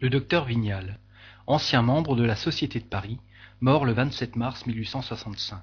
[0.00, 1.00] Le docteur Vignal,
[1.48, 3.18] ancien membre de la Société de Paris,
[3.60, 5.58] mort le 27 mars 1865.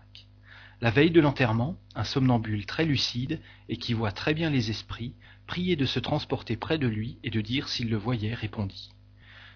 [0.81, 5.13] La veille de l'enterrement, un somnambule très lucide et qui voit très bien les esprits,
[5.47, 8.91] prié de se transporter près de lui et de dire s'il le voyait, répondit.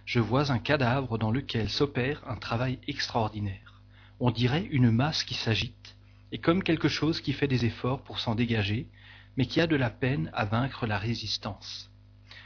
[0.05, 3.81] Je vois un cadavre dans lequel s'opère un travail extraordinaire.
[4.21, 5.97] On dirait une masse qui s'agite,
[6.31, 8.87] et comme quelque chose qui fait des efforts pour s'en dégager,
[9.35, 11.89] mais qui a de la peine à vaincre la résistance.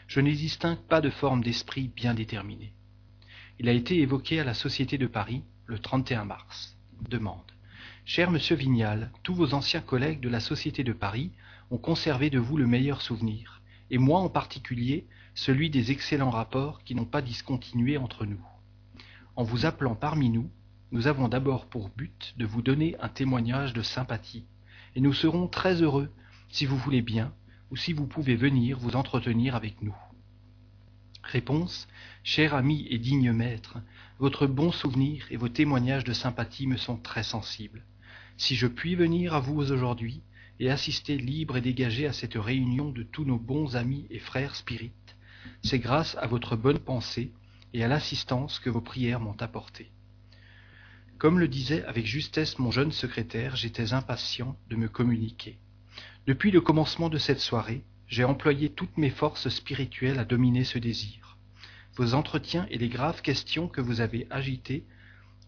[0.07, 2.73] Je ne distingue pas de forme d'esprit bien déterminée.
[3.59, 6.77] Il a été évoqué à la Société de Paris le 31 mars.
[7.09, 7.51] Demande.
[8.05, 11.31] Cher Monsieur Vignal, tous vos anciens collègues de la Société de Paris
[11.71, 16.83] ont conservé de vous le meilleur souvenir, et moi en particulier celui des excellents rapports
[16.83, 18.45] qui n'ont pas discontinué entre nous.
[19.35, 20.49] En vous appelant parmi nous,
[20.91, 24.45] nous avons d'abord pour but de vous donner un témoignage de sympathie,
[24.95, 26.11] et nous serons très heureux,
[26.49, 27.33] si vous voulez bien,
[27.73, 29.95] ou si vous pouvez venir vous entretenir avec nous.
[31.23, 31.87] Réponse.
[32.23, 33.79] Cher ami et digne maître,
[34.19, 37.83] votre bon souvenir et vos témoignages de sympathie me sont très sensibles.
[38.37, 40.21] Si je puis venir à vous aujourd'hui
[40.59, 44.55] et assister libre et dégagé à cette réunion de tous nos bons amis et frères
[44.55, 45.15] spirites,
[45.63, 47.31] c'est grâce à votre bonne pensée
[47.73, 49.89] et à l'assistance que vos prières m'ont apportée.
[51.17, 55.57] Comme le disait avec justesse mon jeune secrétaire, j'étais impatient de me communiquer.
[56.27, 60.79] Depuis le commencement de cette soirée, j'ai employé toutes mes forces spirituelles à dominer ce
[60.79, 61.37] désir.
[61.95, 64.85] Vos entretiens et les graves questions que vous avez agitées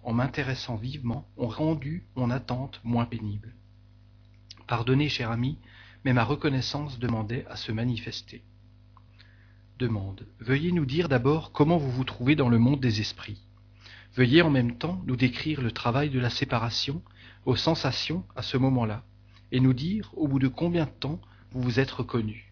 [0.05, 3.55] en m'intéressant vivement, ont rendu mon attente moins pénible.
[4.67, 5.57] Pardonnez, cher ami,
[6.05, 8.43] mais ma reconnaissance demandait à se manifester.
[9.79, 10.27] Demande.
[10.39, 13.41] Veuillez nous dire d'abord comment vous vous trouvez dans le monde des esprits.
[14.15, 17.01] Veuillez en même temps nous décrire le travail de la séparation,
[17.43, 19.03] vos sensations à ce moment-là,
[19.55, 22.51] et nous dire au bout de combien de temps vous vous êtes reconnu.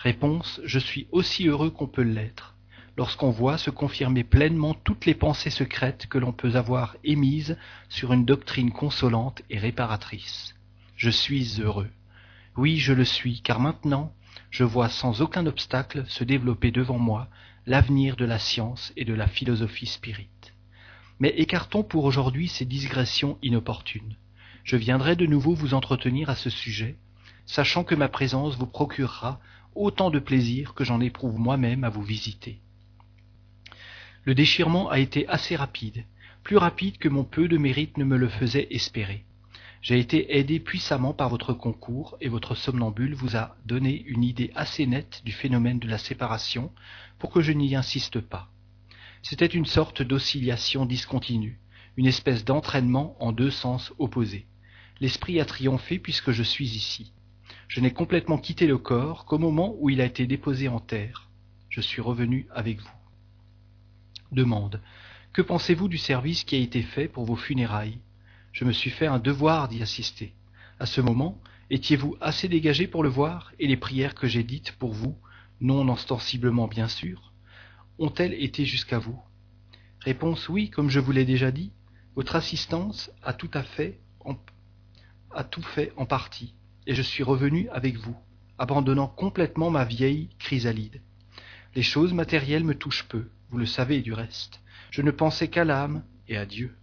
[0.00, 0.60] Réponse.
[0.64, 2.56] Je suis aussi heureux qu'on peut l'être
[2.96, 7.56] lorsqu'on voit se confirmer pleinement toutes les pensées secrètes que l'on peut avoir émises
[7.88, 10.56] sur une doctrine consolante et réparatrice.
[10.96, 11.90] Je suis heureux.
[12.56, 14.12] Oui, je le suis, car maintenant,
[14.50, 17.28] je vois sans aucun obstacle se développer devant moi
[17.64, 20.52] l'avenir de la science et de la philosophie spirite.
[21.20, 24.16] Mais écartons pour aujourd'hui ces digressions inopportunes.
[24.68, 26.98] Je viendrai de nouveau vous entretenir à ce sujet,
[27.46, 29.40] sachant que ma présence vous procurera
[29.74, 32.60] autant de plaisir que j'en éprouve moi-même à vous visiter.
[34.24, 36.04] Le déchirement a été assez rapide,
[36.42, 39.24] plus rapide que mon peu de mérite ne me le faisait espérer.
[39.80, 44.50] J'ai été aidé puissamment par votre concours et votre somnambule vous a donné une idée
[44.54, 46.70] assez nette du phénomène de la séparation
[47.18, 48.50] pour que je n'y insiste pas.
[49.22, 51.58] C'était une sorte d'oscillation discontinue,
[51.96, 54.44] une espèce d'entraînement en deux sens opposés.
[55.00, 57.12] L'esprit a triomphé puisque je suis ici.
[57.68, 61.28] Je n'ai complètement quitté le corps qu'au moment où il a été déposé en terre.
[61.68, 62.98] Je suis revenu avec vous
[64.32, 64.80] demande
[65.32, 68.00] Que pensez-vous du service qui a été fait pour vos funérailles?
[68.52, 70.32] Je me suis fait un devoir d'y assister.
[70.80, 74.72] À ce moment, étiez-vous assez dégagé pour le voir et les prières que j'ai dites
[74.72, 75.16] pour vous,
[75.60, 77.32] non ostensiblement bien sûr,
[77.98, 79.18] ont-elles été jusqu'à vous?
[80.00, 81.72] Réponse oui, comme je vous l'ai déjà dit.
[82.14, 84.00] Votre assistance a tout à fait
[85.32, 86.54] a tout fait en partie,
[86.86, 88.16] et je suis revenu avec vous,
[88.58, 91.00] abandonnant complètement ma vieille chrysalide.
[91.74, 94.60] Les choses matérielles me touchent peu, vous le savez du reste.
[94.90, 96.76] Je ne pensais qu'à l'âme et à Dieu.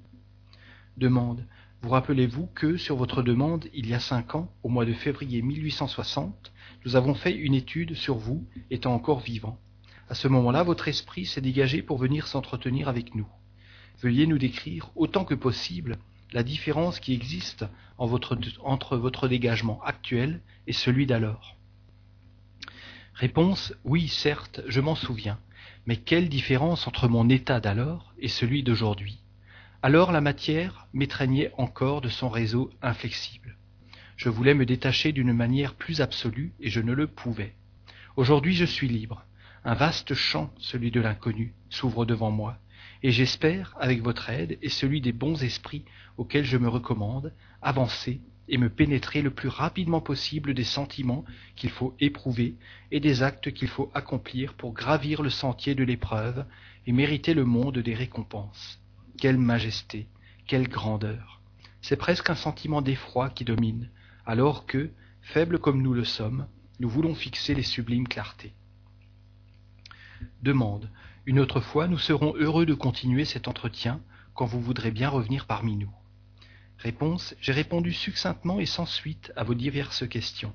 [0.98, 1.46] Demande.
[1.82, 5.42] Vous rappelez-vous que, sur votre demande, il y a cinq ans, au mois de février
[5.42, 6.52] 1860,
[6.86, 9.60] nous avons fait une étude sur vous, étant encore vivant.
[10.10, 13.28] À ce moment-là, votre esprit s'est dégagé pour venir s'entretenir avec nous.
[14.02, 15.98] Veuillez nous décrire, autant que possible,
[16.36, 17.66] la différence qui existe
[17.98, 21.56] entre votre dégagement actuel et celui d'alors.
[23.14, 25.40] Réponse Oui, certes, je m'en souviens.
[25.86, 29.22] Mais quelle différence entre mon état d'alors et celui d'aujourd'hui?
[29.82, 33.56] Alors la matière m'étreignait encore de son réseau inflexible.
[34.18, 37.56] Je voulais me détacher d'une manière plus absolue et je ne le pouvais.
[38.18, 39.24] Aujourd'hui je suis libre.
[39.64, 42.58] Un vaste champ, celui de l'inconnu, s'ouvre devant moi,
[43.04, 45.86] et j'espère, avec votre aide et celui des bons esprits
[46.18, 51.26] auxquels je me recommande, avancer et me pénétrer le plus rapidement possible des sentiments
[51.56, 52.56] qu'il faut éprouver
[52.92, 56.46] et des actes qu'il faut accomplir pour gravir le sentier de l'épreuve
[56.86, 58.80] et mériter le monde des récompenses.
[59.18, 60.08] Quelle majesté,
[60.48, 61.42] quelle grandeur.
[61.82, 63.90] C'est presque un sentiment d'effroi qui domine,
[64.26, 66.48] alors que, faibles comme nous le sommes,
[66.80, 68.54] nous voulons fixer les sublimes clartés.
[70.42, 70.90] Demande.
[71.28, 74.00] Une autre fois, nous serons heureux de continuer cet entretien
[74.36, 75.92] quand vous voudrez bien revenir parmi nous.
[76.78, 80.54] Réponse J'ai répondu succinctement et sans suite à vos diverses questions.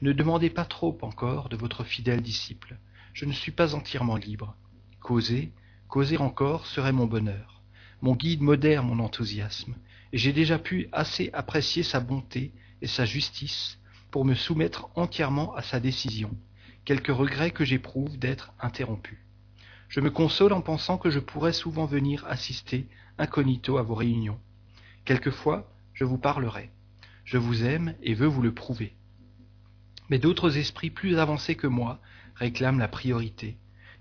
[0.00, 2.78] Ne demandez pas trop encore de votre fidèle disciple.
[3.12, 4.56] Je ne suis pas entièrement libre.
[5.00, 5.52] Causer,
[5.86, 7.60] causer encore serait mon bonheur.
[8.00, 9.74] Mon guide modère mon enthousiasme,
[10.14, 13.78] et j'ai déjà pu assez apprécier sa bonté et sa justice
[14.10, 16.30] pour me soumettre entièrement à sa décision,
[16.86, 19.26] quelque regret que j'éprouve d'être interrompu.
[19.90, 22.86] Je me console en pensant que je pourrais souvent venir assister
[23.18, 24.38] incognito à vos réunions.
[25.04, 26.70] Quelquefois, je vous parlerai.
[27.24, 28.94] Je vous aime et veux vous le prouver.
[30.08, 31.98] Mais d'autres esprits plus avancés que moi
[32.36, 33.56] réclament la priorité,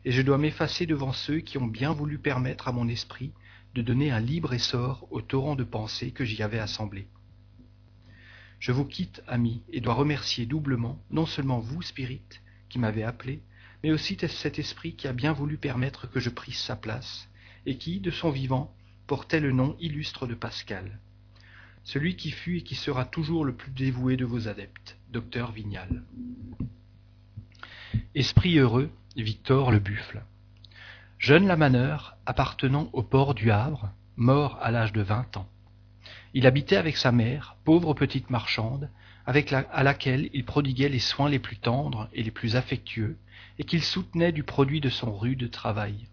[0.05, 3.31] et je dois m'effacer devant ceux qui ont bien voulu permettre à mon esprit
[3.73, 7.07] de donner un libre essor au torrent de pensées que j'y avais assemblé.
[8.59, 13.41] Je vous quitte, amis, et dois remercier doublement non seulement vous, Spirit, qui m'avez appelé,
[13.83, 17.29] mais aussi cet esprit qui a bien voulu permettre que je prisse sa place,
[17.65, 18.73] et qui, de son vivant,
[19.07, 20.99] portait le nom illustre de Pascal.
[21.83, 26.03] Celui qui fut et qui sera toujours le plus dévoué de vos adeptes, docteur Vignal.
[28.15, 30.23] Esprit heureux, Victor le Buffle.
[31.17, 35.49] Jeune lamaneur, appartenant au port du Havre, mort à l'âge de vingt ans.
[36.33, 38.89] Il habitait avec sa mère, pauvre petite marchande,
[39.29, 43.15] avec à laquelle il prodiguait les soins les plus tendres et les plus affectueux,
[43.59, 46.07] et qu'il soutenait du produit de son rude travail.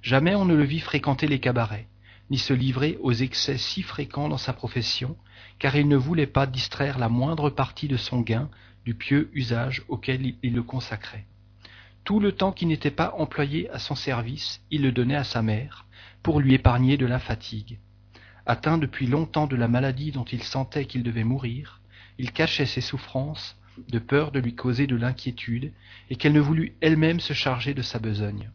[0.00, 1.88] Jamais on ne le vit fréquenter les cabarets,
[2.30, 5.14] ni se livrer aux excès si fréquents dans sa profession,
[5.58, 8.48] car il ne voulait pas distraire la moindre partie de son gain
[8.86, 11.26] du pieux usage auquel il le consacrait.
[12.02, 15.42] Tout le temps qui n'était pas employé à son service, il le donnait à sa
[15.42, 15.84] mère,
[16.22, 17.78] pour lui épargner de la fatigue.
[18.46, 21.81] Atteint depuis longtemps de la maladie dont il sentait qu'il devait mourir,
[22.22, 23.56] il cachait ses souffrances,
[23.88, 25.72] de peur de lui causer de l'inquiétude,
[26.08, 28.52] et qu'elle ne voulût elle-même se charger de sa besogne.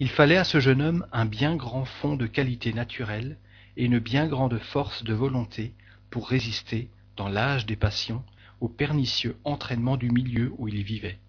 [0.00, 3.38] Il fallait à ce jeune homme un bien grand fond de qualité naturelle
[3.76, 5.72] et une bien grande force de volonté
[6.10, 8.24] pour résister, dans l'âge des passions,
[8.60, 11.20] au pernicieux entraînement du milieu où il vivait.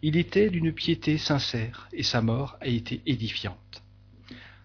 [0.00, 3.82] Il était d'une piété sincère, et sa mort a été édifiante.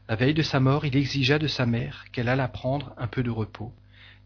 [0.07, 3.23] La veille de sa mort, il exigea de sa mère qu'elle allât prendre un peu
[3.23, 3.73] de repos,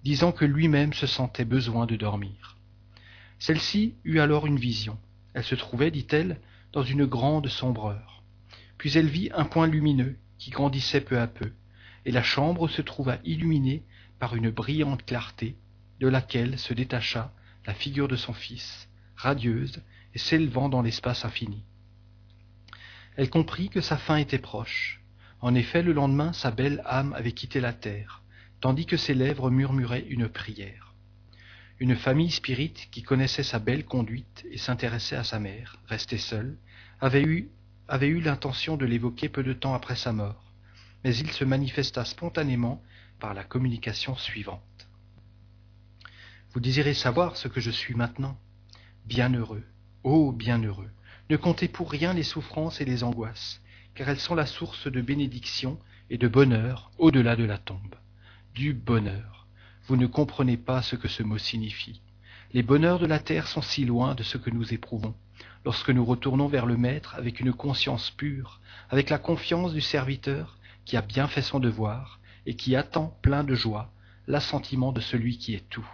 [0.03, 2.57] disant que lui-même se sentait besoin de dormir.
[3.39, 4.97] Celle-ci eut alors une vision.
[5.33, 6.39] Elle se trouvait, dit-elle,
[6.73, 8.23] dans une grande sombreur.
[8.77, 11.51] Puis elle vit un point lumineux qui grandissait peu à peu,
[12.05, 13.83] et la chambre se trouva illuminée
[14.19, 15.55] par une brillante clarté,
[15.99, 17.33] de laquelle se détacha
[17.65, 19.81] la figure de son fils, radieuse
[20.13, 21.63] et s'élevant dans l'espace infini.
[23.15, 25.01] Elle comprit que sa fin était proche.
[25.41, 28.23] En effet, le lendemain, sa belle âme avait quitté la terre,
[28.61, 30.93] tandis que ses lèvres murmuraient une prière.
[31.79, 36.57] Une famille spirite qui connaissait sa belle conduite et s'intéressait à sa mère, restée seule,
[36.99, 37.49] avait eu,
[38.21, 40.51] l'intention de l'évoquer peu de temps après sa mort,
[41.03, 42.83] mais il se manifesta spontanément
[43.19, 44.89] par la communication suivante.
[46.53, 48.37] Vous désirez savoir ce que je suis maintenant
[49.05, 49.63] Bienheureux,
[50.03, 50.89] ô bienheureux,
[51.29, 53.61] ne comptez pour rien les souffrances et les angoisses,
[53.95, 55.79] car elles sont la source de bénédiction
[56.09, 57.95] et de bonheur au-delà de la tombe.
[58.59, 59.47] Du bonheur.
[59.87, 62.01] Vous ne comprenez pas ce que ce mot signifie.
[62.51, 65.15] Les bonheurs de la terre sont si loin de ce que nous éprouvons,
[65.63, 68.59] lorsque nous retournons vers le Maître avec une conscience pure,
[68.89, 73.45] avec la confiance du serviteur qui a bien fait son devoir et qui attend plein
[73.45, 73.93] de joie
[74.27, 75.89] l'assentiment de celui qui est tout.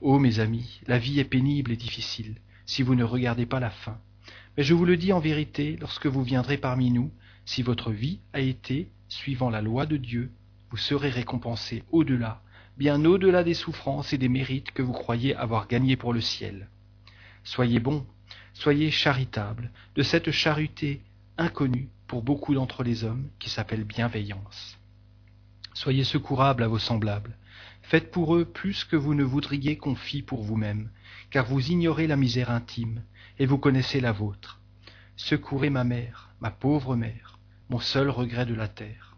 [0.00, 2.34] Ô mes amis, la vie est pénible et difficile,
[2.66, 4.00] si vous ne regardez pas la fin.
[4.56, 7.12] Mais je vous le dis en vérité, lorsque vous viendrez parmi nous,
[7.44, 10.32] si votre vie a été, suivant la loi de Dieu,
[10.74, 12.42] vous serez récompensé au-delà,
[12.76, 16.68] bien au-delà des souffrances et des mérites que vous croyez avoir gagnés pour le ciel.
[17.44, 18.04] Soyez bons,
[18.54, 21.00] soyez charitables, de cette charité
[21.38, 24.76] inconnue pour beaucoup d'entre les hommes qui s'appelle bienveillance.
[25.74, 27.38] Soyez secourables à vos semblables,
[27.82, 30.90] Faites pour eux plus que vous ne voudriez qu'on fît pour vous-même,
[31.30, 33.04] car vous ignorez la misère intime,
[33.38, 34.58] et vous connaissez la vôtre.
[35.14, 37.38] Secourez ma mère, ma pauvre mère,
[37.68, 39.13] mon seul regret de la terre.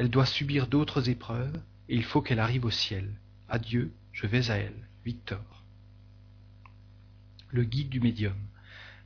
[0.00, 3.06] Elle doit subir d'autres épreuves, et il faut qu'elle arrive au ciel.
[3.50, 4.88] Adieu, je vais à elle.
[5.04, 5.62] Victor.
[7.50, 8.38] Le guide du médium.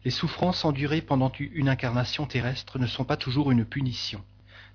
[0.05, 4.23] Les souffrances endurées pendant une incarnation terrestre ne sont pas toujours une punition.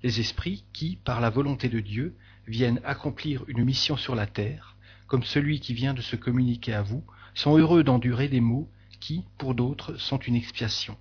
[0.02, 2.14] Les esprits qui, par la volonté de Dieu,
[2.46, 6.82] viennent accomplir une mission sur la terre, comme celui qui vient de se communiquer à
[6.82, 8.68] vous, sont heureux d'endurer des maux
[9.00, 10.98] qui, pour d'autres, sont une expiation.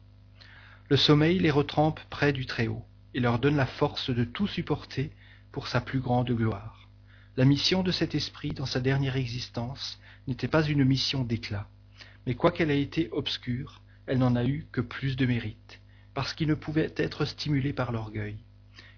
[0.88, 2.86] Le sommeil les retrempe près du Très-Haut
[3.20, 5.12] leur donne la force de tout supporter
[5.52, 6.90] pour sa plus grande gloire.
[7.38, 11.68] La mission de cet esprit dans sa dernière existence n'était pas une mission d'éclat,
[12.28, 15.82] mais quoiqu'elle ait été obscure, elle n'en a eu que plus de mérite,
[16.14, 18.38] parce qu'il ne pouvait être stimulé par l'orgueil.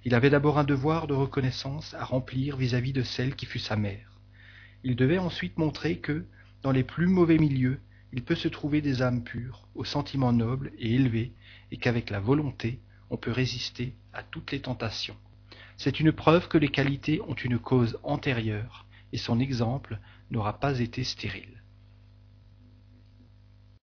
[0.03, 3.59] Il avait d'abord un devoir de reconnaissance à remplir vis-à-vis -vis de celle qui fut
[3.59, 4.19] sa mère.
[4.83, 6.25] Il devait ensuite montrer que,
[6.63, 7.79] dans les plus mauvais milieux,
[8.13, 11.33] il peut se trouver des âmes pures, aux sentiments nobles et élevés,
[11.71, 12.79] et qu'avec la volonté,
[13.11, 15.17] on peut résister à toutes les tentations.
[15.77, 19.99] C'est une preuve que les qualités ont une cause antérieure, et son exemple
[20.31, 21.60] n'aura pas été stérile.